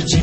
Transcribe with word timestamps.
do. 0.00 0.21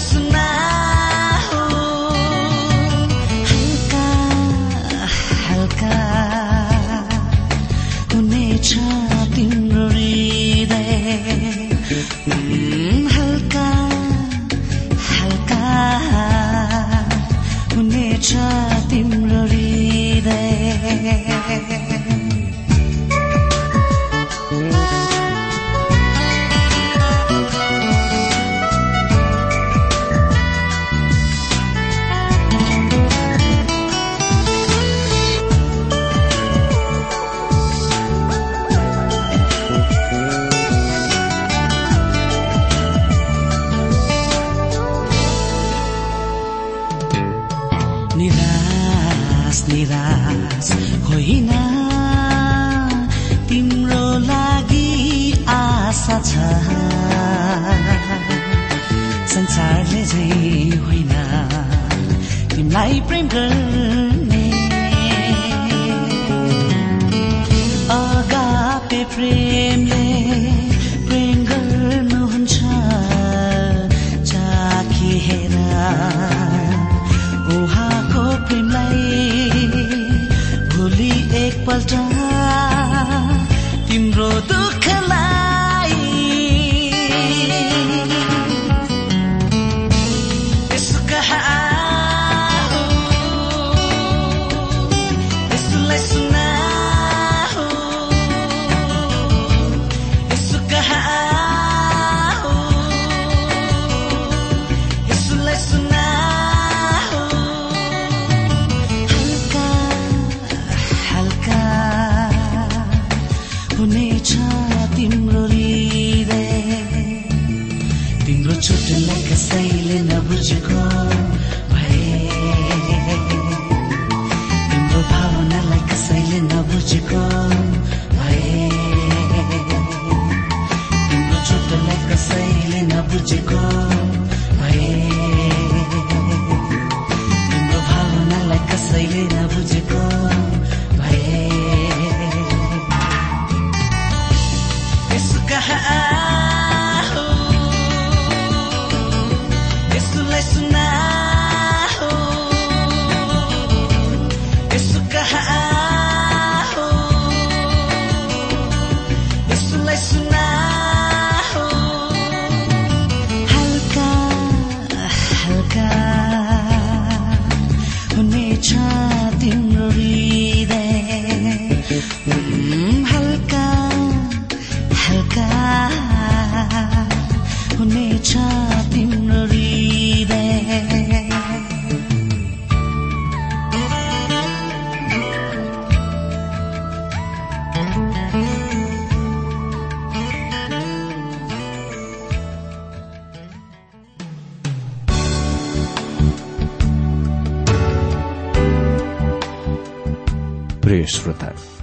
lesson 0.00 0.39
होइन। 51.04 51.50
तिम्रो 53.48 54.18
लागि 54.18 54.88
आशा 55.48 56.18
छ। 56.20 56.32
संसारले 59.34 60.04
झै 60.04 60.28
होइन 60.78 61.12
तिमीलाई 62.56 63.00
प्रेम 63.00 63.28
गर्ने 63.28 63.99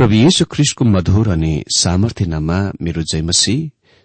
प्रभु 0.00 0.14
येशु 0.14 0.44
ख्रिस्टको 0.52 0.84
मधुर 0.84 1.28
अनि 1.28 1.54
सामर्थ्य 1.76 2.24
नाममा 2.26 2.58
मेरो 2.82 3.02
जयमसी 3.10 3.54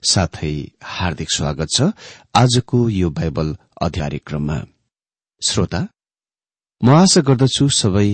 साथै 0.03 0.51
हार्दिक 0.93 1.29
स्वागत 1.31 1.69
छ 1.75 1.85
आजको 2.35 2.79
यो 2.91 3.09
बाइबल 3.19 3.55
अध्यायक्रममा। 3.85 4.57
श्रोता 5.41 5.81
म 6.81 6.89
आशा 6.95 7.21
गर्दछु 7.27 7.67
सबै 7.77 8.09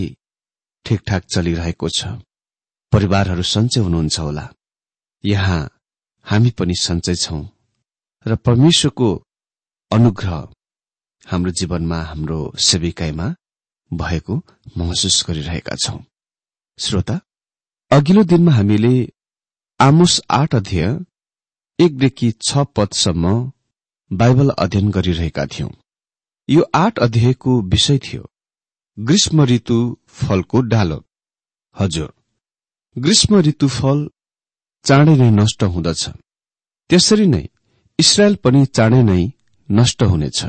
ठिकठाक 0.86 1.24
चलिरहेको 1.33 1.89
छ। 1.98 2.00
परिवारहरू 2.94 3.44
सन्चै 3.54 3.81
हुनुहुन्छ 3.86 4.19
होला। 4.19 4.45
यहाँ 5.24 5.62
हामी 6.25 6.51
पनि 6.60 6.75
सन्चै 6.84 7.16
छौं 7.24 7.42
र 8.25 8.36
परमेश्वरको 8.45 9.10
अनुग्रह 9.92 10.38
हाम्रो 11.31 11.51
जीवनमा 11.60 12.00
हाम्रो 12.12 12.39
सेविकाईमा 12.69 13.27
भएको 13.92 14.39
महसुस 14.77 15.18
गरिरहेका 15.27 15.75
छौं। 15.84 16.00
श्रोता 16.80 17.19
अघिल्लो 17.91 18.21
दिनमा 18.23 18.51
हामीले 18.51 18.91
आमुस 19.79 20.13
आठ 20.29 20.53
अध्यय 20.55 20.85
एकदेखि 21.79 22.29
छ 22.41 22.63
पदसम्म 22.75 23.33
बाइबल 24.11 24.49
अध्ययन 24.57 24.91
गरिरहेका 24.91 25.45
थियौं। 25.45 25.69
यो 26.49 26.61
आठ 26.75 26.99
अध्यायको 26.99 27.59
विषय 27.71 27.97
थियो 27.97 28.23
ग्रीष्म 28.97 29.45
ऋतु 29.45 29.79
फलको 30.21 30.61
डालो। 30.71 31.01
हजुर 31.75 32.09
ग्रीष्म 32.95 33.41
ऋतु 33.41 33.67
फल 33.67 34.07
चाँडै 34.85 35.15
नै 35.17 35.29
नष्ट 35.31 35.63
हुँदछ। 35.63 36.07
त्यसरी 36.89 37.27
नै 37.27 37.45
इसरायल 38.00 38.36
पनि 38.43 38.65
चाँडै 38.65 39.03
नै 39.03 39.21
नष्ट 39.69 40.03
हुनेछ। 40.03 40.45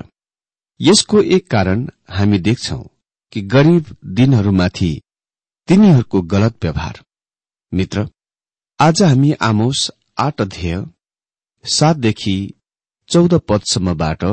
यसको 0.80 1.22
एक 1.36 1.50
कारण 1.50 1.86
हामी 2.08 2.38
देख्छौ 2.48 2.82
कि 3.32 3.40
गरीब 3.54 3.96
दिनहरूमाथि 4.16 4.92
तिनीहरूको 5.68 6.22
गलत 6.34 6.54
व्यवहार। 6.62 7.02
मित्र 7.72 8.04
आज 8.80 9.00
हामी 9.02 9.30
आमोस 9.40 9.90
आठ 10.20 10.40
अध्यय 10.40 10.74
सातदेखि 11.64 12.34
चौध 13.08 13.34
पदसम्मबाट 13.48 14.24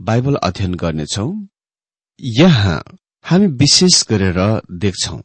बाइबल 0.00 0.36
अध्ययन 0.42 0.74
गर्नेछौ। 0.74 1.26
यहाँ 2.20 2.78
हामी 3.24 3.46
विशेष 3.56 4.02
गरेर 4.10 4.38
देख्छौ 4.84 5.18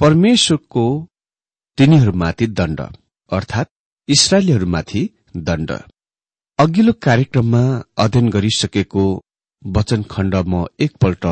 परमेश्वरको 0.00 0.84
तिनीहरूमाथि 1.78 2.46
दण्ड 2.60 2.80
अर्थात 3.30 3.70
इसरायलीहरूमाथि 4.08 5.08
दण्ड। 5.48 5.72
अघिल्लो 6.58 6.92
कार्यक्रममा 7.02 7.64
अध्ययन 8.04 8.28
गरिसकेको 8.28 9.10
वचन 9.62 10.02
खण्ड 10.10 10.34
म 10.46 10.66
एकपल्ट 10.78 11.26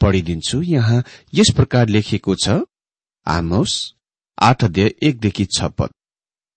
पढिदिन्छु। 0.00 0.62
यहाँ 0.68 1.04
यस 1.34 1.54
प्रकार 1.56 1.88
लेखिएको 1.88 2.34
छ 2.44 2.64
आमोस 3.26 3.84
आठ 4.38 4.64
अध्यय 4.64 4.94
एकदेखि 5.02 5.44
छ 5.44 5.64
पद 5.78 5.90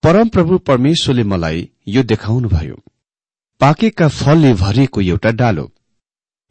परमप्रभु 0.04 0.58
परमेश्वरले 0.58 1.24
मलाई 1.24 1.70
यो 1.88 2.04
देखाउनुभयो। 2.04 2.76
पाकेका 3.62 4.08
फलले 4.08 4.54
भरिएको 4.54 5.02
एउटा 5.02 5.32
डालो। 5.32 5.66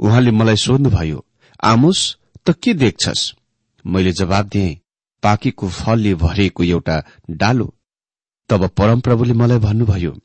उहाँले 0.00 0.30
मलाई 0.30 0.56
सोध्नुभयो 0.56 1.24
आमोस 1.64 2.00
त 2.46 2.54
के 2.62 2.74
देख्छस्? 2.74 3.34
मैले 3.84 4.12
जवाब 4.12 4.48
दिएँ 4.48 4.78
पाकेको 5.22 5.68
फलले 5.68 6.14
भरिएको 6.14 6.64
एउटा 6.64 7.02
डालो। 7.30 7.74
तब 8.50 8.66
परमप्रभुले 8.68 9.34
मलाई 9.34 9.58
भन्नुभयो 9.58 10.16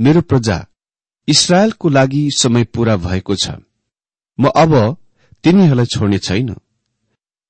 मेरो 0.00 0.20
प्रजा 0.20 0.66
इसरायलको 1.28 1.88
लागि 1.88 2.28
समय 2.36 2.64
पूरा 2.64 2.96
भएको 2.96 3.34
छ। 3.34 3.50
म 4.38 4.50
अब 4.56 4.96
तिनीहरूलाई 5.44 5.86
छोड्ने 5.86 6.18
छैन। 6.18 6.54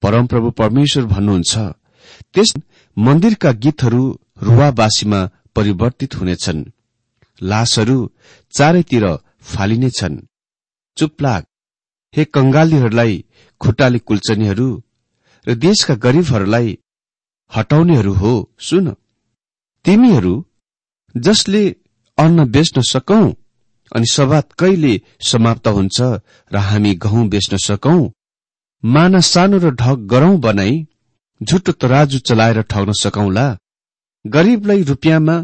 परमप्रभु 0.02 0.50
परमेश्वर 0.50 1.04
भन्नुहुन्छ 1.04 1.58
त्यस 2.34 2.52
मन्दिरका 2.98 3.50
गीतहरू 3.64 4.04
रुवावासीमा 4.42 5.20
परिवर्तित 5.56 6.14
हुनेछन्। 6.14 6.64
लासहरू 7.40 7.98
चारैतिर 8.54 9.04
फालिनेछन्। 9.42 10.16
चुपलाग 10.96 11.44
हे 12.14 12.24
कंगालीहरूलाई 12.34 13.24
खुट्टाले 13.60 13.98
कुल्चनीहरू 13.98 14.68
र 15.46 15.54
देशका 15.54 15.94
गरीबहरूलाई 16.04 16.78
हटाउनेहरू 17.52 18.12
हो 18.12 18.32
सुन। 18.60 18.86
तिमीहरू 19.84 20.34
जसले 21.14 21.62
अन्न 22.18 22.44
बेच्न 22.50 22.82
सकौं 22.82 23.26
अनि 23.92 24.06
सवाद 24.12 24.44
कहिले 24.58 24.94
समाप्त 25.20 25.66
हुन्छ 25.68 25.98
र 26.52 26.56
हामी 26.68 26.94
गहुँ 26.94 27.28
बेच्न 27.28 27.56
सकौं 27.56 28.00
माना 28.84 29.20
सानो 29.32 29.58
र 29.58 29.70
ढक 29.74 29.98
गरौं 30.12 30.34
बनाई 30.40 30.74
झुटो 31.40 31.72
तराजु 31.72 32.18
चलाएर 32.28 32.60
ठग्न 32.70 32.92
सकौंला 33.00 33.46
गरीबलाई 34.24 34.82
रुपियाँमा 34.82 35.36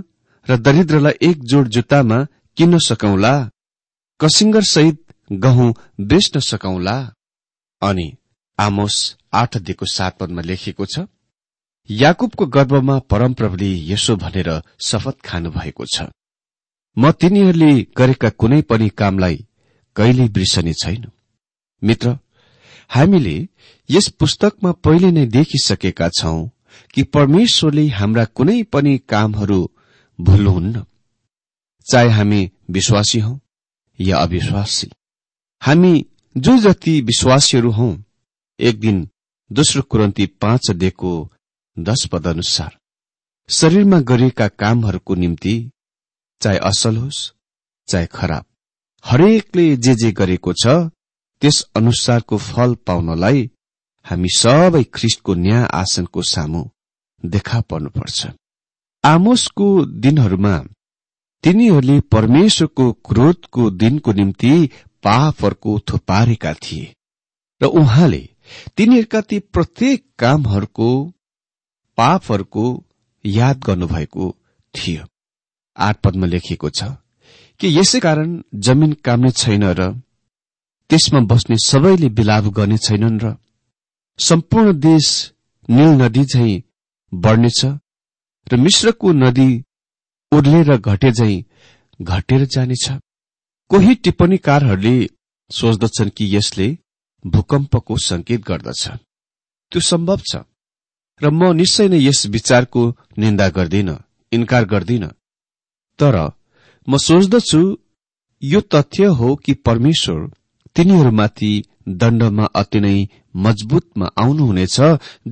र 0.46 0.56
दरिद्रलाई 0.58 1.18
एक 1.28 1.42
जोड 1.50 1.68
जुत्तामा 1.76 2.18
किन्न 2.56 2.78
सकौंला 2.88 3.32
कसिङ्गर 4.20 4.62
सहित 4.64 5.00
गहुँ 5.44 5.72
बेच्न 6.10 6.40
सकौंला 6.42 6.96
अनि 7.82 8.06
आमोस 8.58 8.96
आठ 9.34 9.56
दिएको 9.58 9.86
सात 9.86 10.18
पदमा 10.18 10.42
लेखिएको 10.42 10.86
छ 10.86 11.06
याकुबको 11.88 12.46
गर्भमा 12.46 12.98
परमप्रभुले 13.10 13.70
यसो 13.86 14.16
भनेर 14.16 14.50
शपथ 14.80 15.16
खानु 15.24 15.50
भएको 15.50 15.84
छ। 15.86 16.06
म 16.96 17.10
तिनीहरूले 17.12 17.72
गरेका 17.96 18.28
कुनै 18.40 18.60
पनि 18.62 18.88
कामलाई 18.98 19.36
कहिल्यै 19.96 20.28
बिर्सने 20.28 20.72
छैन। 20.82 21.04
मित्र 21.82 22.18
हामीले 22.90 23.36
यस 23.90 24.08
पुस्तकमा 24.08 24.72
पहिले 24.84 25.10
नै 25.10 25.26
देखिसकेका 25.26 26.08
छौं 26.08 26.38
कि 26.94 27.02
परमेश्वरले 27.14 27.86
हाम्रा 27.88 28.24
कुनै 28.24 28.62
पनि 28.62 28.98
कामहरू 29.08 29.60
भुल्नुहुन्न। 30.20 30.84
चाहे 31.86 32.10
हामी 32.10 32.40
विश्वासी 32.70 33.18
हौ 33.18 33.38
या 33.98 34.16
अविश्वासी। 34.18 34.90
हामी 35.62 35.92
जो 36.36 36.56
जति 36.58 37.00
विश्वासीहरू 37.00 37.70
हौ 37.70 37.88
एक 38.58 38.80
दिन 38.80 39.08
दोस्रो 39.50 39.82
कुरन्ती 39.82 40.26
पाँच 40.40 40.70
दिएको 40.70 41.12
दश 41.76 42.06
पद 42.06 42.26
अनुसार 42.26 42.78
शरीरमा 43.48 44.00
गरिएका 44.00 44.48
कामहरूको 44.48 45.14
निम्ति 45.14 45.54
चाहे 46.40 46.58
असल 46.58 46.96
होस् 46.96 47.20
चाहे 47.88 48.06
खराब 48.06 48.44
हरेकले 49.04 49.76
जे 49.76 49.94
जे 49.94 50.12
गरेको 50.12 50.52
छ 50.52 50.66
त्यस 51.42 51.60
अनुसारको 51.76 52.36
फल 52.38 52.74
पाउनलाई 52.86 53.50
हामी 54.04 54.28
सबै 54.36 54.82
ख्रिस्टको 54.94 55.34
न्याय 55.34 55.64
आसनको 55.72 56.22
सामु 56.22 56.62
देखा 57.22 57.60
पर्नुपर्छ। 57.70 58.18
आमोसको 59.04 59.66
दिनहरूमा 60.04 60.56
तिनीहरूले 61.44 61.96
परमेश्वरको 62.14 62.86
क्रोधको 63.04 63.62
दिनको 63.70 64.12
निम्ति 64.12 64.52
पापहरूको 65.04 65.72
थुपारेका 65.88 66.52
थिए 66.54 66.92
र 67.60 67.66
उहाँले 67.80 68.22
तिनीहरूका 68.76 69.20
ती 69.20 69.38
प्रत्येक 69.54 70.04
कामहरूको 70.18 70.88
पापहरूको 71.98 72.64
याद 73.24 73.56
गर्नुभएको 73.58 74.26
थियो। 74.74 75.04
आठ 75.76 75.96
पदमा 76.00 76.26
लेखिएको 76.26 76.70
छ 76.70 76.84
कि 77.60 77.68
यसै 77.78 78.00
कारण 78.00 78.30
जमिन 78.66 78.92
काम्ने 79.04 79.30
छैन 79.32 79.64
र 79.78 79.90
त्यसमा 80.90 81.20
बस्ने 81.30 81.56
सबैले 81.64 82.08
बिलाप 82.08 82.44
गर्ने 82.56 82.78
छैनन् 82.78 83.20
र 83.22 83.34
सम्पूर्ण 84.18 84.72
देश 84.80 85.06
नील 85.68 85.90
नदी 86.00 86.24
झै 86.24 86.50
बढ्नेछ 87.12 87.64
र 88.46 88.56
मिश्रको 88.56 89.12
नदी 89.12 89.50
उर्लेर 90.32 90.76
घटे 90.76 91.10
झै 91.10 91.34
घटेर 92.00 92.44
जानेछ। 92.54 92.84
कोही 93.70 93.94
टिप्पणीकारहरूले 94.04 94.96
सोच्दछन् 95.50 96.14
कि 96.16 96.24
यसले 96.36 96.68
भूकम्पको 97.24 97.96
संकेत 98.04 98.40
गर्दछ। 98.48 98.82
त्यो 99.72 99.80
सम्भव 99.80 100.20
छ 100.30 100.42
र 101.20 101.30
म 101.30 101.52
निश्चय 101.60 101.88
नै 101.88 101.98
यस 101.98 102.26
विचारको 102.34 102.82
निन्दा 103.18 103.48
गर्दिन 103.56 103.90
इन्कार 104.32 104.64
गर्दिन। 104.72 105.04
तर 105.98 106.16
म 106.88 106.96
सोच्दछु 106.98 107.60
यो 108.42 108.60
तथ्य 108.72 109.04
हो 109.18 109.34
कि 109.36 109.52
परमेश्वर 109.66 110.20
तिनीहरूमाथि 110.76 111.52
दण्डमा 112.00 112.44
अति 112.54 112.80
नै 112.80 112.96
मजबुतमा 113.44 114.06
आउनुहुनेछ 114.18 114.76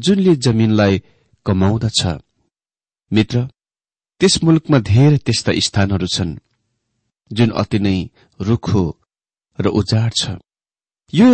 जुनले 0.04 0.34
जमिनलाई 0.44 0.98
कमाउँदछ। 1.46 2.00
मित्र 3.10 3.36
त्यस 4.20 4.34
मुलुकमा 4.44 4.78
धेरै 4.90 5.18
त्यस्ता 5.18 5.52
स्थानहरू 5.66 6.06
छन् 6.06 6.32
जुन 7.30 7.50
अति 7.62 7.78
नै 7.78 7.96
रुखो 8.40 8.84
र 9.58 9.66
उजाड 9.70 10.10
छ। 10.12 10.22
यो 11.12 11.28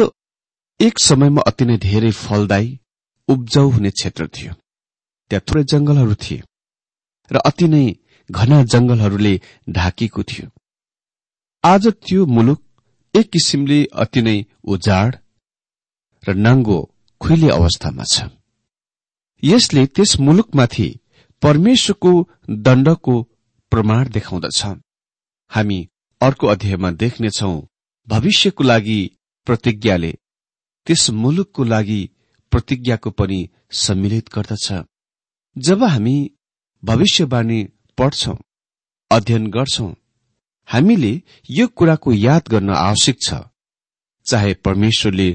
एक 0.81 0.95
समयमा 0.99 1.43
अति 1.47 1.65
नै 1.65 1.77
धेरै 1.79 2.11
फलदायी 2.17 2.79
उब्जाउ 3.29 3.69
हुने 3.71 3.91
क्षेत्र 3.91 4.27
थियो। 4.27 4.53
त्यहाँ 5.31 5.43
थुप्रै 5.47 5.63
जंगलहरू 5.65 6.15
थिए 6.15 6.41
र 7.31 7.37
अति 7.45 7.67
नै 7.69 7.85
घना 8.31 8.63
जंगलहरूले 8.65 9.35
ढाकिएको 9.71 10.23
थियो। 10.23 10.47
आज 11.65 11.87
त्यो 12.05 12.27
मुलुक 12.27 12.61
एक 13.15 13.31
किसिमले 13.31 13.79
अति 13.95 14.21
नै 14.23 14.37
उजाड 14.65 15.17
र 16.25 16.35
नाङ्गो 16.35 16.79
खुइले 17.21 17.49
अवस्थामा 17.51 18.05
छ। 18.13 18.31
यसले 19.43 19.87
त्यस 19.87 20.13
मुलुकमाथि 20.21 20.89
परमेश्वरको 21.43 22.13
दण्डको 22.67 23.15
प्रमाण 23.73 24.09
देखाउँदछ। 24.09 24.61
हामी 25.53 25.79
अर्को 26.21 26.47
अध्यायमा 26.47 26.91
देख्नेछौ 27.03 27.53
भविष्यको 28.09 28.65
लागि 28.65 29.01
प्रतिज्ञाले 29.47 30.13
त्यस 30.87 31.11
मुलुकको 31.11 31.65
लागि 31.65 32.01
प्रतिज्ञाको 32.53 33.11
पनि 33.11 33.41
सम्मिलित 33.73 34.29
गर्दछ। 34.35 34.67
जब 35.57 35.85
हामी 35.85 36.17
भविष्यवाणी 36.83 37.61
पढ्छौ 37.99 38.35
अध्ययन 39.11 39.47
गर्छौं 39.47 39.93
हामीले 40.69 41.13
यो 41.51 41.67
कुराको 41.69 42.13
याद 42.13 42.49
गर्न 42.51 42.71
आवश्यक 42.71 43.17
छ। 43.27 43.35
चाहे 44.27 44.55
परमेश्वरले 44.65 45.29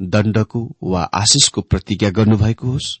दण्डको 0.00 0.60
वा 0.82 1.02
आशिषको 1.14 1.60
प्रतिज्ञा 1.60 2.10
गर्नुभएको 2.10 2.70
होस् 2.70 2.96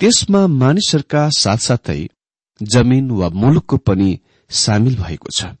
त्यसमा 0.00 0.46
मानिसहरूका 0.46 1.28
साथसाथै 1.38 2.00
जमिन 2.60 3.10
वा 3.10 3.28
मुलुकको 3.34 3.76
पनि 3.76 4.10
सामेल 4.50 4.96
भएको 4.96 5.28
छ। 5.30 5.54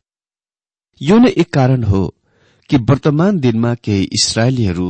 यो 1.00 1.18
नै 1.18 1.30
एक 1.36 1.52
कारण 1.52 1.84
हो 1.84 2.02
कि 2.70 2.76
वर्तमान 2.90 3.38
दिनमा 3.40 3.74
केही 3.74 4.08
इसरायलीहरू 4.12 4.88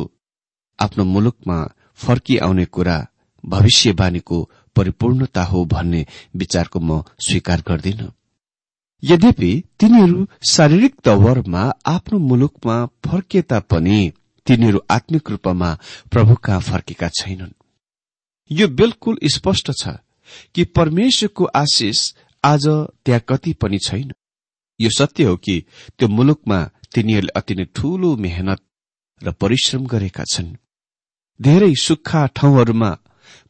आफ्नो 0.79 1.05
मुलुकमा 1.05 1.59
फर्किआउने 1.99 2.65
कुरा 2.65 2.99
भविष्यवाणीको 3.45 4.39
परिपूर्णता 4.77 5.43
हो 5.45 5.65
भन्ने 5.65 6.07
विचारको 6.37 6.81
म 6.81 7.03
स्वीकार 7.21 7.63
गर्दिन। 7.69 8.11
यद्यपि 9.03 9.53
तिनीहरू 9.81 10.27
शारीरिक 10.51 10.95
तवरमा 11.05 11.63
आफ्नो 11.87 12.19
मुलुकमा 12.19 12.77
फर्किए 13.07 13.43
तापनि 13.43 14.13
तिनीहरू 14.47 14.81
आत्मिक 14.91 15.31
रूपमा 15.31 15.71
प्रभु 16.13 16.35
कहाँ 16.35 16.61
फर्केका 16.61 17.09
छैनन्। 17.09 17.53
यो 18.51 18.69
बिल्कुल 18.69 19.19
स्पष्ट 19.35 19.71
छ 19.81 19.97
कि 20.55 20.65
परमेश्वरको 20.77 21.45
आशिष 21.55 22.01
आज 22.45 22.67
त्यहाँ 23.05 23.21
कति 23.29 23.53
पनि 23.53 23.79
छैन। 23.79 24.13
यो 24.81 24.91
सत्य 24.91 25.25
हो 25.25 25.37
कि 25.37 25.61
त्यो 25.99 26.09
मुलुकमा 26.09 26.59
तिनीहरूले 26.95 27.33
अति 27.37 27.55
नै 27.55 27.65
ठूलो 27.77 28.17
मेहनत 28.17 28.61
र 29.21 29.33
परिश्रम 29.33 29.87
गरेका 29.87 30.25
छन्। 30.25 30.57
धेरै 31.41 31.73
सुक्खा 31.77 32.27
ठाउँहरूमा 32.37 32.91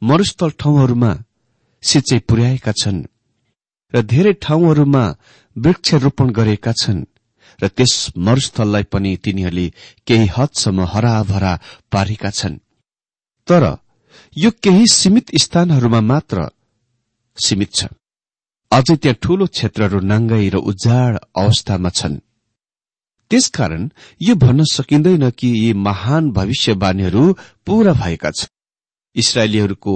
मरुस्थल 0.03 0.51
ठाउँहरूमा 0.61 1.13
सिँचाइ 1.83 2.19
पुर्याएका 2.29 2.73
छन्। 2.73 3.05
र 3.95 4.03
धेरै 4.03 4.33
ठाउँहरूमा 4.43 5.05
वृक्षरोपण 5.57 6.31
गरेका 6.31 6.73
छन् 6.73 7.03
र 7.63 7.69
त्यस 7.69 7.95
मरुस्थललाई 8.17 8.85
पनि 8.93 9.17
तिनीहरूले 9.25 9.67
केही 10.07 10.27
हदसम्म 10.37 10.87
हराभरा 10.93 11.53
पारेका 11.93 12.31
छन्। 12.31 12.63
तर 13.49 13.65
यो 14.37 14.51
केही 14.63 14.87
सीमित 14.91 15.27
स्थानहरूमा 15.37 16.01
मात्र 16.01 16.49
सीमित 17.39 17.71
छ। 17.75 17.81
अझै 18.73 18.97
त्यहाँ 18.97 19.19
ठूलो 19.23 19.47
क्षेत्रहरू 19.47 19.99
नाङ्गाई 20.11 20.49
र 20.49 20.57
उजाड 20.71 21.13
अवस्थामा 21.37 21.91
छन्। 21.91 22.23
त्यसकारण 23.31 23.83
यो 24.21 24.35
भन्न 24.35 24.65
सकिँदैन 24.73 25.31
कि 25.31 25.49
यी 25.59 25.73
महान 25.79 26.31
भविष्यवाणीहरू 26.31 27.25
पूरा 27.67 27.93
भएका 27.93 28.31
छन्। 28.31 28.53
इसरायलीहरूको 29.17 29.95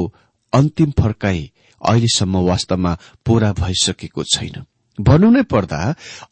अन्तिम 0.52 0.90
फर्काई 0.90 1.42
अहिलेसम्म 1.80 2.34
वास्तवमा 2.48 2.92
पूरा 3.26 3.52
भइसकेको 3.52 4.22
छैन। 4.34 4.64
भन्नु 4.98 5.28
नै 5.30 5.42
पर्दा 5.52 5.80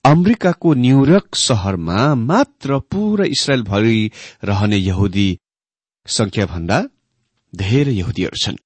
अमेरिकाको 0.05 0.69
न्यूयोर्क 0.75 1.35
शहरमा 1.37 1.99
मात्र 2.29 2.79
पूरा 2.91 3.25
इसरायलभरि 3.35 4.11
रहने 4.45 4.79
यहुदी 4.79 5.29
संख्याभन्दा 6.07 6.79
धेरै 7.53 7.95
यहुदीहरू 7.95 8.37
छन्। 8.45 8.59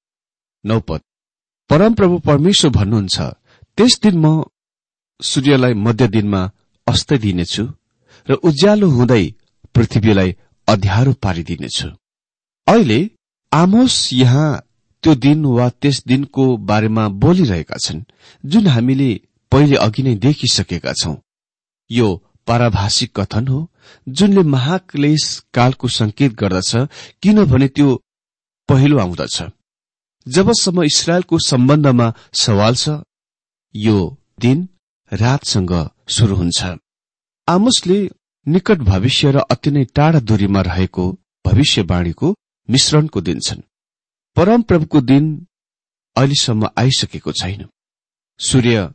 नौपद 0.63 1.01
परमप्रभु 1.69 2.17
परमेश्वर 2.29 2.71
भन्नुहुन्छ 2.71 3.17
त्यस 3.77 3.93
दिन 4.03 4.15
म 4.25 4.43
सूर्यलाई 5.19 5.73
मध्य 5.85 6.07
दिनमा 6.07 6.41
अस्त 6.87 7.13
दिनेछु 7.23 7.63
र 8.27 8.33
उज्यालो 8.47 8.87
हुँदै 8.89 9.23
पृथ्वीलाई 9.75 10.29
अध्यारो 10.67 11.13
पारिदिनेछु। 11.23 11.87
अहिले 12.67 12.99
आमोस 13.51 13.95
यहाँ 14.13 14.49
त्यो 15.03 15.13
दिन 15.15 15.45
वा 15.45 15.67
त्यस 15.81 16.03
दिनको 16.07 16.45
बारेमा 16.69 17.07
बोलिरहेका 17.21 17.77
छन् 17.85 18.01
जुन 18.43 18.67
हामीले 18.67 19.09
पहिले 19.51 19.75
अघि 19.85 20.03
नै 20.03 20.15
देखिसकेका 20.25 20.93
छौं। 20.93 21.15
यो 21.89 22.07
पाराभाषिक 22.47 23.11
कथन 23.19 23.47
हो 23.47 23.59
जुनले 24.07 24.43
महाक्लेश 24.49 25.23
कालको 25.53 25.87
संकेत 25.89 26.31
गर्दछ 26.33 26.71
किनभने 27.21 27.67
त्यो 27.67 27.89
पहिलो 28.69 28.97
आउँदछ। 28.99 29.37
जबसम्म 30.25 30.83
इसरायलको 30.83 31.39
सम्बन्धमा 31.39 32.07
सवाल 32.41 32.75
छ 32.75 33.01
यो 33.75 33.97
दिन 34.39 34.67
रातसँग 35.11 35.73
शुरू 36.09 36.35
हुन्छ। 36.35 36.59
आमुसले 37.47 37.99
निकट 38.47 38.79
भविष्य 38.83 39.31
र 39.31 39.37
अति 39.51 39.71
नै 39.71 39.83
टाढा 39.95 40.19
दूरीमा 40.19 40.61
रहेको 40.61 41.05
भविष्यवाणीको 41.45 42.35
मिश्रणको 42.69 43.21
दिन 43.21 43.39
छन्। 43.39 43.61
परमप्रभुको 44.35 45.01
दिन 45.01 45.25
अहिलेसम्म 46.15 46.69
आइसकेको 46.77 47.31
छैन। 47.31 47.67
सूर्य 48.39 48.89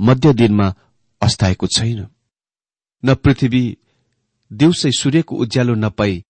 मध्य 0.00 0.32
दिनमा 0.34 0.74
अस्ताएको 1.22 1.66
छैन। 1.66 2.06
न 3.02 3.14
पृथ्वी 3.14 3.64
दिउँसै 4.50 4.90
सूर्यको 4.90 5.36
उज्यालो 5.36 5.74
नपाई 5.74 6.22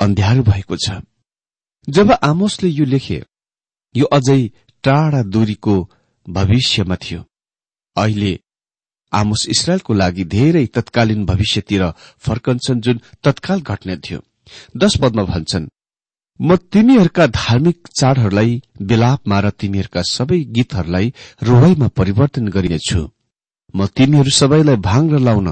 अन्ध्यारो 0.00 0.42
भएको 0.42 0.76
छ। 0.76 1.00
जब 1.88 2.12
आमोसले 2.12 2.68
यो 2.68 2.84
लेखे 2.84 3.22
यो 3.94 4.04
अझै 4.06 4.40
टाढा 4.84 5.22
दूरीको 5.22 5.74
भविष्यमा 6.26 6.96
थियो। 6.96 7.20
अहिले 7.96 8.32
आमोस 9.12 9.46
इसरायलको 9.48 9.94
लागि 9.94 10.24
धेरै 10.24 10.66
तत्कालीन 10.66 11.24
भविष्यतिर 11.26 11.90
फर्कन्छन् 12.18 12.80
जुन 12.80 13.00
तत्काल 13.22 13.60
घट्ने 13.60 13.96
थियो। 13.96 14.20
दश 14.76 14.96
पदमा 14.96 15.22
भन्छन् 15.24 15.68
म 16.40 16.56
तिमीहरूका 16.56 17.26
धार्मिक 17.26 17.86
चाडहरूलाई 17.98 18.62
बेलापमा 18.82 19.38
र 19.40 19.50
तिमीहरूका 19.50 20.02
सबै 20.02 20.38
गीतहरूलाई 20.56 21.12
रोवाईमा 21.42 21.88
परिवर्तन 21.88 22.48
गरिनेछु। 22.48 23.00
म 23.74 23.86
तिमीहरू 23.86 24.30
सबैलाई 24.30 24.76
भाङ 24.76 25.02
र 25.10 25.18
लाउन 25.18 25.48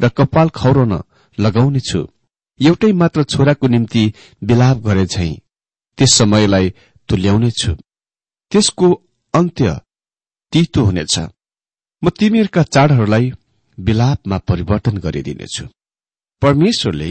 र 0.00 0.08
कपाल 0.08 0.48
खौराउन 0.48 0.92
लगाउनेछु। 1.38 2.00
एउटै 2.60 2.92
मात्र 2.92 3.22
छोराको 3.22 3.66
निम्ति 3.68 4.02
विलाप 4.42 4.76
गरे 4.78 5.04
झै 5.06 5.30
त्यस 5.98 6.12
समयलाई 6.12 6.66
तुल्याउनेछु। 7.08 7.72
त्यसको 8.52 8.88
अन्त्य 9.34 9.80
तितो 10.52 10.84
हुनेछ। 10.84 11.14
म 12.02 12.04
तिमीहरूका 12.10 12.62
चाडहरूलाई 12.74 13.32
विलापमा 13.78 14.38
परिवर्तन 14.38 14.96
गरिदिनेछु। 14.98 15.64
परमेश्वरले 16.42 17.10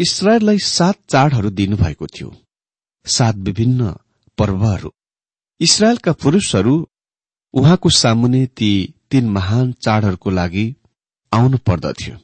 इसरायललाई 0.00 0.58
सात 0.58 0.96
चाडहरू 1.08 1.50
दिनुभएको 1.50 2.06
थियो। 2.06 2.30
सात 3.06 3.36
विभिन्न 3.36 3.94
पर्वहरू। 4.38 4.92
इसरायलका 5.60 6.12
पुरूषहरू 6.12 6.88
उहाँको 7.54 7.90
सामुने 7.90 8.46
ती 8.46 8.94
तीन 9.10 9.28
महान 9.28 9.72
चाडहरूको 9.72 10.30
लागि 10.30 10.76
आउनु 11.32 11.58
पर्दथ्यो। 11.58 12.16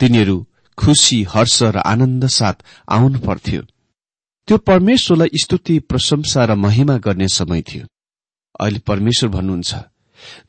तिनीहरू 0.00 0.46
खुशी 0.78 1.22
हर्ष 1.22 1.62
र 1.62 1.78
आनन्द 1.78 2.26
साथ 2.26 2.54
आउनु 2.88 3.18
पर्थ्यो। 3.18 3.62
त्यो 4.48 4.58
परमेश्वरलाई 4.58 5.28
स्तुति 5.42 5.78
प्रशंसा 5.78 6.44
र 6.44 6.54
महिमा 6.54 6.96
गर्ने 6.98 7.28
समय 7.28 7.62
थियो। 7.62 7.86
अहिले 8.60 8.78
परमेश्वर 8.78 9.30
भन्नुहुन्छ 9.30 9.74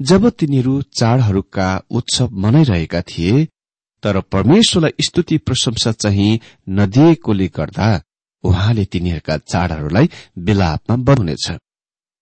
जब 0.02 0.30
तिनीहरू 0.30 0.82
चाडहरूका 0.82 1.82
उत्सव 1.90 2.30
मनाइरहेका 2.32 3.02
थिए 3.02 3.46
तर 4.04 4.20
परमेश्वरलाई 4.22 4.92
स्तुति 5.02 5.38
प्रशंसा 5.38 5.92
चाहिँ 5.92 6.40
नदिएकोले 6.70 7.48
गर्दा 7.48 8.02
उहाँले 8.50 8.86
तिनीहरूका 8.86 9.36
चाडहरूलाई 9.52 10.08
बेलापमा 10.46 10.96
बनाउनेछ। 11.08 11.46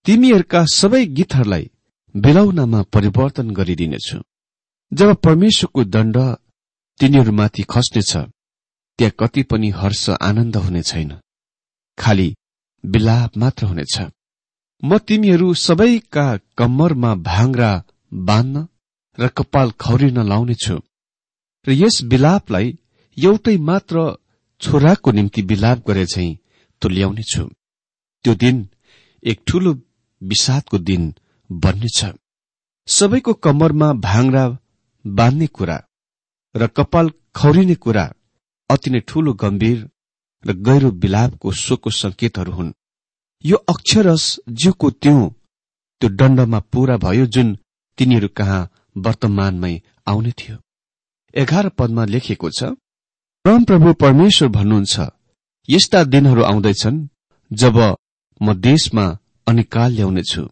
तिमीहरूका 0.05 0.61
सबै 0.73 1.05
गीतहरूलाई 1.17 1.65
बेलाउनमा 2.15 2.81
परिवर्तन 2.93 3.47
गरिदिनेछु। 3.49 4.17
जब 4.91 5.09
परमेश्वरको 5.25 5.83
दण्ड 5.95 6.17
तिनीहरूमाथि 6.99 7.63
खस्नेछ 7.69 8.11
त्यहाँ 8.99 9.15
कति 9.19 9.43
पनि 9.43 9.69
हर्ष 9.69 10.03
आनन्द 10.21 10.55
हुने 10.55 10.81
छैन। 10.81 11.11
खालि 11.97 12.29
विलाप 12.83 13.37
मात्र 13.37 13.65
हुनेछ। 13.65 13.95
म 14.83 14.97
तिमीहरू 14.97 15.53
सबैका 15.53 16.27
कम्मरमा 16.57 17.11
भाङ्रा 17.29 17.71
बाँध्न 18.13 18.67
र 19.17 19.27
कपाल 19.27 19.71
खौरिन 19.81 20.19
लाउनेछु। 20.27 20.77
र 21.67 21.71
यस 21.71 21.95
विलापलाई 22.03 22.67
एउटै 23.17 23.57
मात्र 23.69 23.95
छोराको 24.61 25.11
निम्ति 25.11 25.41
विलाप 25.51 25.87
गरे 25.87 26.05
झै 26.05 26.27
तुल्याउनेछु 26.81 27.43
त्यो 28.25 28.33
दिन 28.43 28.67
एक 29.23 29.41
ठूलो 29.47 29.71
विषादको 30.21 30.77
दिन 30.89 31.13
बन्नेछ 31.49 31.99
सबैको 32.87 33.33
कम्मरमा 33.45 33.91
भाङ्रा 34.07 34.45
बाँध्ने 35.05 35.47
कुरा 35.47 35.77
र 36.55 36.67
कपाल 36.67 37.11
खौरिने 37.35 37.75
कुरा 37.75 38.05
अति 38.69 38.89
नै 38.89 38.99
ठूलो 39.09 39.33
गम्भीर 39.43 39.79
र 40.43 40.53
गहिरो 40.65 40.89
विलापको 41.03 41.51
शोकको 41.63 41.89
संकेतहरू 41.89 42.51
हुन्। 42.51 42.73
यो 43.43 43.57
अक्षरस 43.69 44.23
जिउको 44.61 44.89
त्यो 45.03 45.15
त्यो 46.01 46.09
दण्डमा 46.19 46.59
पूरा 46.71 46.95
भयो 46.97 47.25
जुन 47.25 47.47
तिनीहरू 47.97 48.27
कहाँ 48.37 48.69
वर्तमानमै 48.97 49.73
आउने 50.07 50.31
थियो। 50.31 50.57
एघार 51.33 51.69
पदमा 51.77 52.05
लेखिएको 52.05 52.49
छ 52.49 52.71
परमप्रभु 53.45 53.91
परमेश्वर 53.93 54.47
भन्नुहुन्छ 54.49 54.99
यस्ता 55.69 56.03
दिनहरू 56.03 56.43
आउँदैछन् 56.43 56.97
जब 57.51 57.75
म 58.39 58.53
देशमा 58.59 59.05
अनिकाल 59.47 59.91
ल्याउनेछु। 59.91 60.43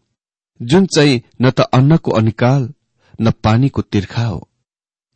जुन 0.59 0.85
चाहिँ 0.95 1.21
न 1.41 1.49
त 1.49 1.65
अन्नको 1.73 2.11
अनिकाल 2.11 2.61
न 3.19 3.31
पानीको 3.43 3.81
तिर्खा 3.93 4.25
हो 4.25 4.37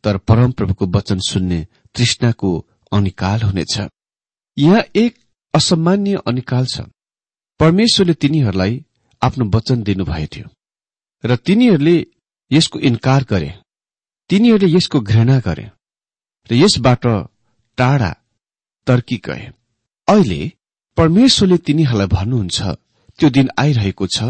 तर 0.04 0.16
परमप्रभुको 0.28 0.86
वचन 0.96 1.18
सुन्ने 1.28 1.60
तृष्णाको 1.94 2.50
अनिकाल 2.92 3.42
हुनेछ। 3.42 3.78
यहाँ 4.56 4.82
एक 4.96 5.18
असामान्य 5.54 6.22
अनिकाल 6.26 6.66
छ। 6.66 6.90
परमेश्वरले 7.60 8.14
तिनीहरूलाई 8.14 8.84
आफ्नो 9.22 9.50
वचन 9.54 9.82
दिनुभएको 9.82 10.34
थियो 10.34 10.48
र 11.24 11.36
तिनीहरूले 11.46 11.96
यसको 12.50 12.78
इन्कार 12.88 13.24
गरे 13.30 13.54
तिनीहरूले 14.30 14.74
यसको 14.76 15.00
घृणा 15.00 15.38
गरे 15.46 15.70
र 16.50 16.62
यसबाट 16.64 17.06
टाढा 17.78 18.10
तर्की 18.86 19.16
गए। 19.26 19.50
अहिले 20.08 20.52
परमेश्वरले 20.96 21.56
तिनीहरूलाई 21.66 22.06
भन्नुहुन्छ 22.06 22.58
त्यो 23.18 23.30
दिन 23.30 23.48
आइरहेको 23.58 24.06
छ 24.06 24.24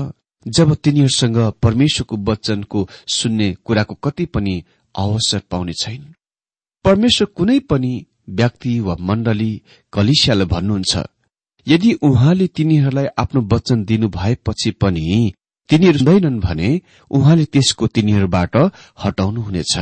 जब 0.46 0.74
तिनीहरूसँग 0.74 1.38
परमेश्वरको 1.62 2.16
वचनको 2.28 2.88
सुन्ने 3.08 3.48
कुराको 3.64 3.94
कति 4.04 4.26
पनि 4.34 4.54
अवसर 4.94 5.40
पाउने 5.50 5.72
छैन। 5.72 6.02
परमेश्वर 6.84 7.26
कुनै 7.36 7.58
पनि 7.70 7.92
व्यक्ति 8.38 8.78
वा 8.80 8.96
मण्डली 9.00 9.52
कलिसियालाई 9.92 10.46
भन्नुहुन्छ 10.46 11.04
यदि 11.66 11.92
उहाँले 12.02 12.46
तिनीहरूलाई 12.56 13.06
आफ्नो 13.18 13.40
वचन 13.52 13.84
दिनु 13.84 14.08
भएपछि 14.08 14.70
पनि 14.82 15.32
तिनीहरू 15.68 15.98
हुँदैनन् 15.98 16.40
भने 16.40 16.68
उहाँले 17.10 17.44
त्यसको 17.44 17.86
तिनीहरूबाट 17.86 18.56
हटाउनुहुनेछ। 19.04 19.74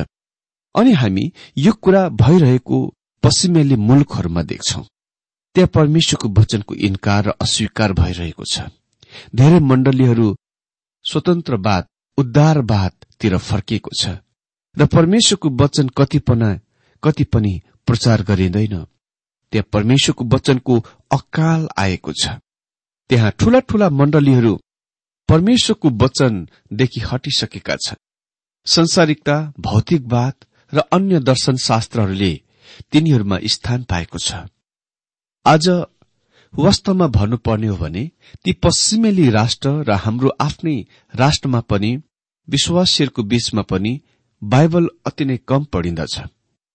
अनि 0.75 0.93
हामी 0.93 1.25
यो 1.59 1.73
कुरा 1.83 2.09
भइरहेको 2.23 2.79
पश्चिमेली 3.27 3.77
मुलुकहरूमा 3.77 4.43
देख्छौ। 4.43 4.83
त्यहाँ 5.57 5.71
परमेश्वरको 5.75 6.29
वचनको 6.31 6.75
इन्कार 6.79 7.25
र 7.27 7.31
अस्वीकार 7.43 7.93
भइरहेको 7.93 8.45
छ। 8.45 8.71
धेरै 9.35 9.59
मण्डलीहरू 9.61 10.27
स्वतन्त्रवाद 11.05 11.87
उद्धारवादतिर 12.19 13.37
फर्किएको 13.39 13.91
छ 14.01 14.23
र 14.77 14.87
परमेश्वरको 14.87 15.49
वचन 15.63 15.89
कति 15.99 16.19
कति 17.03 17.25
पनि 17.25 17.53
प्रचार 17.87 18.23
गरिँदैन। 18.23 18.75
त्यहाँ 19.53 19.69
परमेश्वरको 19.73 20.25
वचनको 20.25 20.75
अकाल 21.11 21.69
आएको 21.79 22.13
छ। 22.13 22.39
त्यहाँ 23.11 23.33
ठूला 23.39 23.61
ठूला 23.61 23.89
मण्डलीहरू 23.91 24.55
परमेश्वरको 25.29 25.89
वचनदेखि 26.03 27.01
हटिसकेका 27.01 27.77
छन्। 27.77 28.03
संसारिकता 28.67 29.37
भौतिकवाद 29.61 30.35
र 30.73 30.79
अन्य 30.93 31.21
दर्शन 31.21 31.57
शास्त्रहरूले 31.57 32.33
तिनीहरूमा 32.93 33.39
स्थान 33.45 33.83
पाएको 33.83 34.19
छ। 34.19 34.47
आज 35.47 35.69
वास्तवमा 36.55 37.07
भन्नुपर्ने 37.07 37.67
हो 37.67 37.77
भने 37.77 38.11
ती 38.45 38.53
पश्चिमेली 38.53 39.29
राष्ट्र 39.31 39.69
र 39.89 39.93
हाम्रो 39.95 40.29
आफ्नै 40.41 40.77
राष्ट्रमा 41.15 41.61
पनि 41.61 41.91
विश्वासीहरूको 42.49 43.23
बीचमा 43.23 43.63
पनि 43.63 44.01
बाइबल 44.43 44.89
अति 45.07 45.25
नै 45.25 45.37
कम 45.49 45.65
पढिन्दछ 45.65 46.21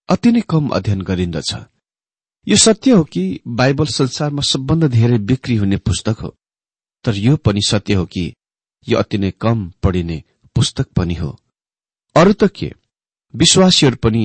अति 0.09 0.31
नै 0.31 0.41
कम 0.49 0.67
अध्ययन 0.69 1.01
गरिन्दछ। 1.01 1.55
यो 2.47 2.57
सत्य 2.57 2.91
हो 2.91 3.03
कि 3.03 3.23
बाइबल 3.47 3.85
संसारमा 3.85 4.41
सबभन्दा 4.41 4.87
धेरै 4.87 5.17
बिक्री 5.19 5.55
हुने 5.55 5.77
पुस्तक 5.77 6.19
हो? 6.19 6.35
तर 7.05 7.15
यो 7.15 7.35
पनि 7.37 7.61
सत्य 7.67 7.93
हो 7.93 8.05
कि 8.05 8.33
यो 8.87 8.97
अति 8.97 9.17
नै 9.17 9.31
कम 9.31 9.71
पढिने 9.83 10.23
पुस्तक 10.55 10.87
पनि 10.95 11.13
हो? 11.13 11.39
अरू 12.15 12.33
त 12.33 12.43
के? 12.43 12.73
विश्वासीहरू 13.35 13.95
पनि 13.95 14.23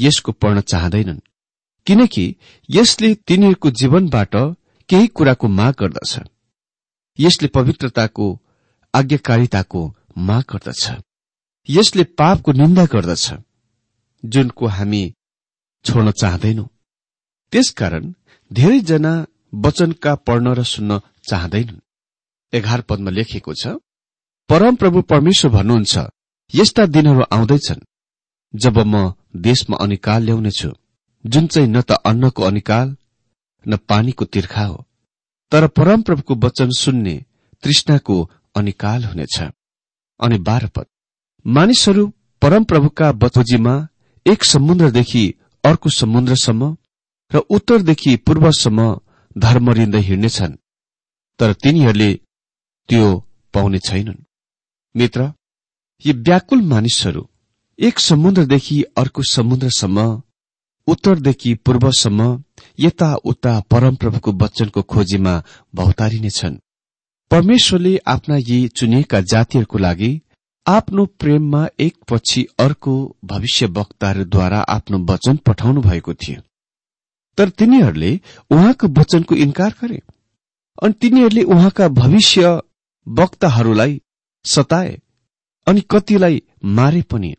यसको 0.00 0.32
पढ्न 0.32 0.60
चाहँदैनन्। 0.60 1.20
किनकि 1.86 2.24
यसले 2.70 3.14
तिनीहरूको 3.14 3.70
जीवनबाट 3.70 4.34
केही 4.88 5.06
कुराको 5.06 5.48
माग 5.48 5.74
गर्दछ। 5.80 6.18
यसले 7.18 7.48
पवित्रताको 7.48 8.26
आज्ञाकारिताको 8.94 9.82
माग 10.18 10.44
गर्दछ। 10.52 10.82
यसले 11.68 12.04
पापको 12.18 12.52
निन्दा 12.52 12.84
गर्दछ 12.86 13.32
जुनको 14.24 14.66
हामी 14.66 15.02
छोड्न 15.84 16.10
चाहँदैनौ। 16.10 16.64
त्यसकारण 17.52 18.12
धेरैजना 18.50 19.26
वचनका 19.54 20.14
पढ्न 20.14 20.54
र 20.54 20.62
सुन्न 20.64 21.00
चाहँदैनन्। 21.28 21.80
एघार 22.52 22.80
पदमा 22.80 23.10
लेखिएको 23.10 23.54
छ 23.54 23.66
परमप्रभु 24.50 25.00
परमेश्वर 25.02 25.50
भन्नुहुन्छ 25.50 25.94
यस्ता 26.54 26.86
दिनहरू 26.86 27.22
आउँदैछन्। 27.32 27.80
जब 28.54 28.78
म 28.78 29.12
देशमा 29.36 29.76
अनिकाल 29.76 30.22
ल्याउनेछु 30.22 30.70
जुन 31.24 31.46
चाहिँ 31.46 31.68
न 31.68 31.80
त 31.80 31.92
अन्नको 32.06 32.42
अनिकाल 32.42 32.96
न 33.66 33.76
पानीको 33.88 34.24
तिर्खा 34.24 34.64
हो 34.64 34.78
तर 35.52 35.66
परमप्रभुको 35.68 36.34
वचन 36.44 36.70
सुन्ने 36.78 37.14
तृष्णाको 37.62 38.16
अनिकाल 38.56 39.04
हुनेछ। 39.04 39.36
अनि 40.20 40.38
बाह्रपद 40.38 40.86
मानिसहरू 41.46 42.04
परमप्रभुका 42.42 43.12
बचोजीमा 43.12 43.74
एक 44.26 44.44
समुद्रदेखि 44.44 45.24
अर्को 45.64 45.90
समुद्रसम्म 45.90 46.76
र 47.30 47.36
उत्तरदेखि 47.50 48.16
पूर्वसम्म 48.16 48.80
धर्मरिँदै 49.36 50.00
हिँड्नेछन् 50.00 50.54
तर 51.40 51.52
तिनीहरूले 51.52 52.10
त्यो 52.88 53.06
पाउने 53.54 53.78
छैनन्। 53.78 54.24
मित्र 54.94 55.32
यी 56.04 56.12
व्याकुल 56.26 56.60
मानिसहरू 56.62 57.22
एक 57.78 57.98
समुद्रदेखि 57.98 58.82
अर्को 58.96 59.22
समुद्रसम्म 59.22 60.22
उत्तरदेखि 60.86 61.54
पूर्वसम्म 61.54 62.44
यताउता 62.80 63.52
परमप्रभुको 63.60 64.32
वचनको 64.32 64.82
खोजीमा 64.82 65.42
भौतारिनेछन्। 65.74 66.56
परमेश्वरले 67.30 67.96
आफ्ना 68.06 68.36
यी 68.36 68.68
चुनिएका 68.68 69.20
जातिहरूको 69.32 69.78
लागि 69.78 70.10
आफ्नो 70.66 71.06
प्रेममा 71.20 71.66
एक 71.80 71.96
पछि 72.10 72.46
अर्को 72.58 72.96
भविष्य 73.24 73.66
वक्ताहरूद्वारा 73.66 74.60
आफ्नो 74.68 75.04
वचन 75.12 75.36
पठाउनु 75.36 75.80
भएको 75.80 76.14
थियो। 76.14 76.40
तर 77.38 77.48
तिनीहरूले 77.48 78.18
उहाँको 78.50 78.88
वचनको 79.00 79.34
इन्कार 79.36 79.74
गरे 79.82 80.02
अनि 80.82 80.92
तिनीहरूले 80.92 81.42
उहाँका 81.44 81.88
भविष्य 82.02 82.60
वक्ताहरूलाई 83.06 84.00
सताए 84.44 85.00
अनि 85.66 85.80
कतिलाई 85.90 86.42
मारे 86.64 87.02
पनि। 87.02 87.36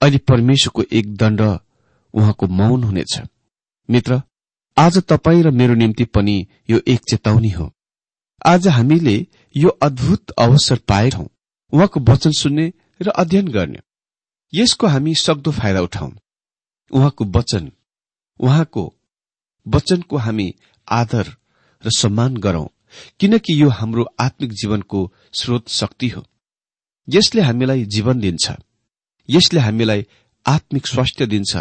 अहिले 0.00 0.18
परमेश्वरको 0.18 0.82
एक 0.92 1.16
दण्ड 1.16 1.40
उहाँको 1.40 2.46
मौन 2.46 2.82
हुनेछ। 2.84 3.20
मित्र 3.88 4.20
आज 4.76 4.98
तपाईँ 4.98 5.42
र 5.42 5.50
मेरो 5.50 5.74
निम्ति 5.74 6.04
पनि 6.04 6.46
यो 6.70 6.80
एक 6.88 7.00
चेतावनी 7.10 7.50
हो। 7.50 7.72
आज 8.46 8.68
हामीले 8.68 9.26
यो 9.56 9.68
अद्भुत 9.82 10.30
अवसर 10.30 10.78
पाएछौ 10.88 11.26
उहाँको 11.72 12.00
वचन 12.00 12.32
सुन्ने 12.32 12.72
र 13.02 13.10
अध्ययन 13.10 13.48
गर्ने। 13.48 13.80
यसको 14.52 14.86
हामी 14.86 15.14
सक्दो 15.14 15.50
फाइदा 15.50 15.80
उठाउँ। 15.80 16.12
उहाँको 16.90 17.24
वचन 17.24 17.70
उहाँको 18.40 18.84
वचनको 19.66 20.16
हामी 20.16 20.54
आदर 20.88 21.26
र 21.84 21.90
सम्मान 21.90 22.36
गरौं 22.36 22.66
किनकि 23.20 23.60
यो 23.62 23.68
हाम्रो 23.68 24.04
आत्मिक 24.20 24.52
जीवनको 24.52 25.12
स्रोत 25.32 25.68
शक्ति 25.68 26.08
हो। 26.08 26.24
यसले 27.08 27.42
हामीलाई 27.42 27.84
जीवन 27.84 28.20
दिन्छ। 28.20 28.52
यसले 29.28 29.60
हामीलाई 29.60 30.06
आत्मिक 30.46 30.86
स्वास्थ्य 30.86 31.26
दिन्छ। 31.26 31.52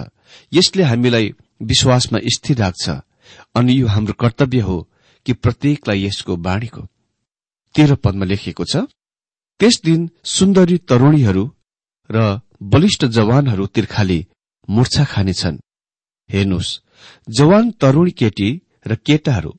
यसले 0.54 0.84
हामीलाई 0.84 1.34
विश्वासमा 1.62 2.20
स्थिर 2.36 2.58
राख्छ। 2.58 2.90
अनि 3.56 3.80
यो 3.80 3.88
हाम्रो 3.88 4.14
कर्तव्य 4.14 4.60
हो 4.60 4.78
कि 5.26 5.34
प्रत्येकलाई 5.34 6.06
यसको 6.06 6.36
बाणीको। 6.38 6.82
तेह्र 7.76 7.96
पदमा 7.96 8.26
लेखिएको 8.26 8.64
छ 8.64 8.88
त्यस 9.60 9.82
दिन 9.84 10.10
सुन्दरी 10.24 10.78
तरूणीहरू 10.90 11.44
र 12.10 12.40
बलिष्ठ 12.64 13.06
जवानहरू 13.06 13.66
तिर्खाली 13.68 14.20
मूर्छा 14.70 15.04
खानेछन्। 15.04 15.58
हेर्नुहोस् 16.30 16.80
जवान 17.30 17.72
तरूणी 17.82 18.12
केटी 18.12 18.50
र 18.88 18.96
केटाहरू 19.08 19.52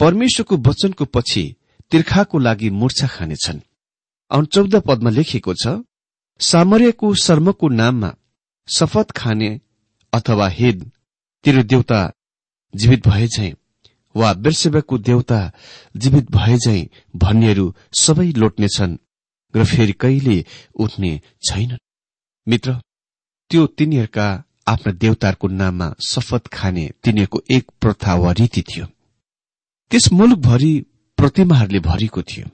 परमेश्वरको 0.00 0.56
वचनको 0.68 1.04
पछि 1.04 1.44
तिर्खाको 1.90 2.38
लागि 2.38 2.68
मूर्छा 2.70 3.06
खानेछन् 3.06 3.60
चौध 4.52 4.74
पदमा 4.86 5.10
लेखिएको 5.10 5.54
छ 5.54 5.66
सामर्यको 6.40 7.14
शर्मको 7.14 7.68
नाममा 7.68 8.14
शपथ 8.68 9.10
खाने 9.10 9.60
अथवा 10.12 10.48
हेद 10.48 10.90
तेरो 11.44 11.62
देउता 11.62 12.12
जीवित 12.74 13.08
भए 13.08 13.26
झै 13.26 13.52
वा 14.14 14.32
बिर्सेबको 14.34 14.98
देउता 14.98 15.40
जीवित 15.96 16.30
भए 16.30 16.56
झै 16.56 16.80
भन्नेहरू 17.16 17.74
सबै 17.92 18.32
लोट्नेछन् 18.32 18.96
र 19.54 19.64
फेरि 19.64 19.92
कहिले 19.92 20.44
उठ्ने 20.74 21.20
छैनन्। 21.48 21.84
मित्र 22.46 22.74
त्यो 23.50 23.66
तिनीहरूका 23.66 24.26
आफ्ना 24.66 24.92
देवताहरूको 24.92 25.48
नाममा 25.48 25.94
शपथ 26.08 26.48
खाने 26.48 26.90
तिनीहरूको 27.02 27.42
एक 27.50 27.70
प्रथा 27.80 28.14
वा 28.14 28.32
रीति 28.32 28.62
थियो। 28.62 28.86
त्यस 29.90 30.12
मुलुकभरि 30.12 30.72
प्रतिमाहरूले 31.18 31.80
भरिएको 31.80 32.22
थियो। 32.22 32.46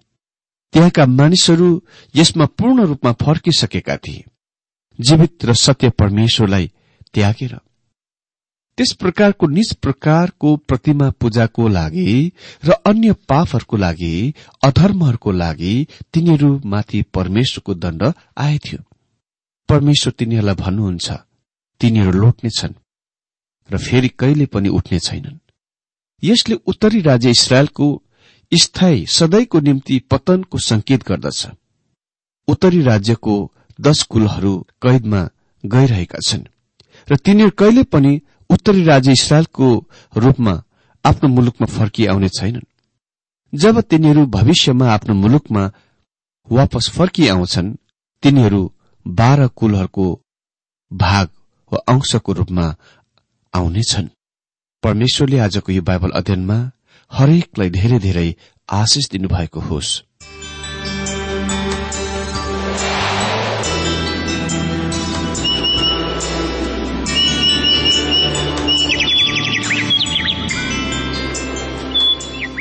त्यहाँका 0.72 1.06
मानिसहरू 1.06 1.68
यसमा 2.14 2.46
पूर्ण 2.58 2.86
रूपमा 2.86 3.12
फर्किसकेका 3.12 3.96
थिए। 3.96 4.24
जीवित 4.98 5.44
र 5.44 5.54
सत्य 5.54 5.90
परमेश्वरलाई 5.90 6.70
त्यागेर। 7.14 7.54
त्यस 8.78 8.92
प्रकारको 8.92 9.46
निज 9.46 9.72
प्रकारको 9.74 10.56
प्रतिमा 10.56 11.10
पूजाको 11.10 11.68
लागि 11.68 12.32
र 12.64 12.72
अन्य 12.86 13.12
पापहरूको 13.28 13.76
लागि 13.76 14.34
अधर्महरूको 14.64 15.30
लागि 15.32 15.86
तिनीहरूमाथि 16.14 17.02
परमेश्वरको 17.14 17.74
दण्ड 17.74 18.02
आएथ्यो 18.38 18.78
परमेश्वर 19.68 20.12
तिनीहरूलाई 20.12 20.54
भन्नुहुन्छ 20.54 21.10
तिनीहरू 21.80 22.12
लोट्नेछन् 22.12 22.74
र 23.70 23.78
फेरि 23.78 24.08
कहिले 24.08 24.46
पनि 24.46 24.68
उठ्ने 24.68 24.98
छैनन्। 24.98 25.38
यसले 26.22 26.54
उत्तरी 26.66 27.00
राज्य 27.00 27.30
इसरायलको 27.30 27.86
स्थायी 28.52 29.06
सदैको 29.06 29.60
निम्ति 29.60 29.98
पतनको 30.10 30.58
संकेत 30.58 31.02
गर्दछ। 31.08 31.46
उत्तरी 32.48 32.80
राज्यको 32.82 33.34
दश 33.80 34.02
कुलहरू 34.02 34.52
कैदमा 34.82 35.28
गइरहेका 35.64 36.18
छन् 36.26 36.44
र 37.08 37.16
तिनीहरू 37.16 37.50
कहिले 37.50 37.82
पनि 37.84 38.20
उत्तरी 38.50 38.84
राज्य 38.84 39.12
इसरायलको 39.12 39.68
रूपमा 40.16 40.62
आफ्नो 41.04 41.28
मुलुकमा 41.28 41.66
फर्किआउने 41.66 42.28
छैनन्। 42.28 42.66
जब 43.52 43.80
तिनीहरू 43.80 44.26
भविष्यमा 44.26 44.86
आफ्नो 44.92 45.14
मुलुकमा 45.14 45.62
वापस 46.48 46.88
फर्किआउँछन् 46.90 47.74
तिनीहरू 48.22 48.62
बाह्र 49.06 49.46
कुलहरूको 49.48 50.06
भाग 50.92 51.28
वा 51.72 51.78
अंशको 51.88 52.32
रूपमा 52.32 52.66
आउनेछन्। 53.54 54.08
परमेश्वरले 54.82 55.38
आजको 55.38 55.72
यो 55.72 55.82
बाइबल 55.82 56.10
अध्ययनमा 56.10 56.58
हरेकलाई 57.12 57.70
धेरै 57.70 57.98
धेरै 57.98 58.28
आशिष 58.68 59.08
दिनुभएको 59.10 59.60
होस्। 59.60 59.90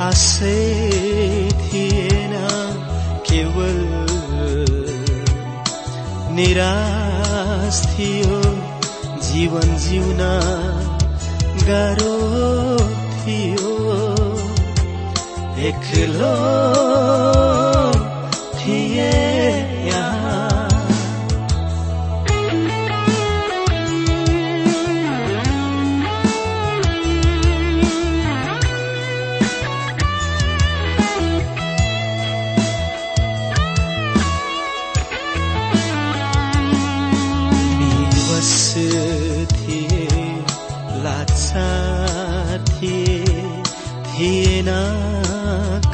आशै 0.00 0.52
थिएन 1.62 2.34
केवल 3.30 3.78
निराश 6.36 7.80
थियो 7.86 8.40
जीवन 9.28 9.76
जिउन 9.76 10.22
गाह्रो 11.68 12.16
थियो। 13.20 13.72
एक्लो 15.68 16.34
थिए 18.58 19.27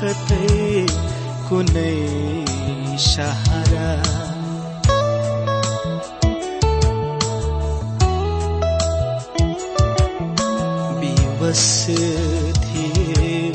कतै 0.01 0.87
कुनै 1.49 1.97
सहारा। 3.07 3.91
विवश 11.01 11.65
थिए 12.65 13.53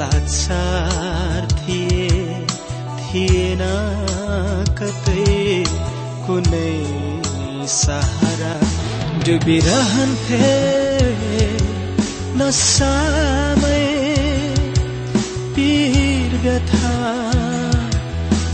लाचार 0.00 1.40
थिए 1.60 2.08
थिएन 2.98 3.62
कतै 4.80 5.64
कुनै 6.26 6.74
सहारा। 7.78 8.54
डुबिरहन्थे 9.26 10.52
नसामै 12.38 13.91
पीर 15.56 16.36
व्यथा 16.42 16.92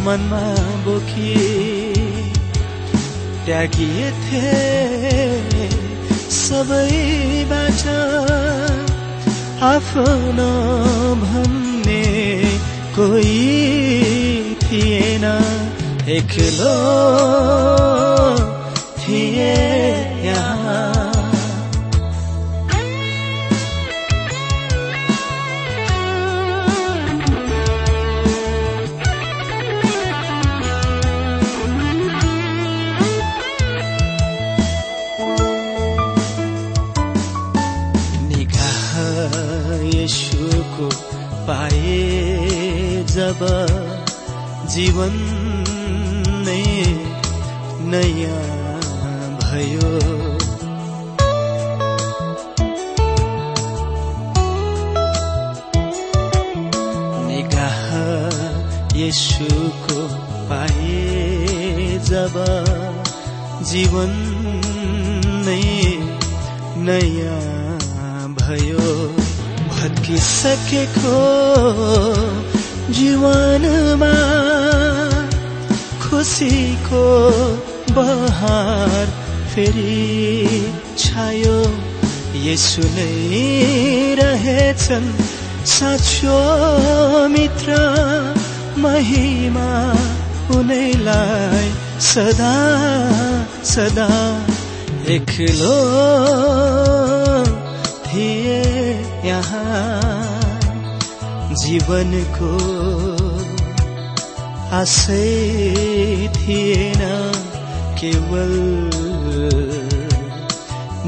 मनमा 0.05 0.43
बोकी 0.85 1.35
त्यागिएथे 3.47 4.43
सबैबाट 6.39 7.85
आफ्नो 9.73 10.49
भन्ने 11.23 12.03
कोही 12.97 14.55
थिएन 14.65 15.25
एक्लो 16.17 16.75
थिए 19.01 19.88
खुसीको 76.19 77.01
बहार 77.97 79.11
फेरि 79.51 80.63
छायो। 80.99 81.59
यसु 82.45 82.83
नै 82.95 84.17
रहेछन् 84.21 85.07
साँचो 85.73 86.39
मित्र 87.35 87.77
महिमा 88.85 89.69
उनैलाई 90.59 91.71
सदा 92.09 92.57
सदा 93.75 94.09
एक्लो 95.17 95.79
थिए 98.09 98.59
यहाँ। 99.31 99.87
जीवनको 101.63 102.53
आशै 104.73 106.29
थिएन 106.37 107.03
केवल 108.01 108.51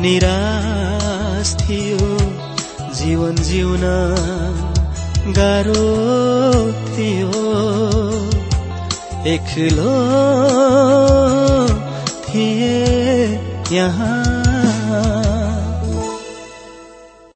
निराश 0.00 1.54
थियो 1.60 2.08
जीवन 2.94 3.36
जिउन 3.36 3.84
गाह्रो 5.38 5.84
थियो। 6.94 7.44
एक्लो 9.26 9.96
थिए 12.28 13.26
यहाँ। 13.72 14.49